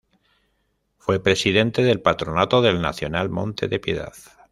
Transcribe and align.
Fue 0.97 1.19
presidente 1.21 1.83
del 1.83 2.01
Patronato 2.01 2.63
del 2.63 2.81
Nacional 2.81 3.29
Monte 3.29 3.67
de 3.67 3.77
Piedad. 3.77 4.13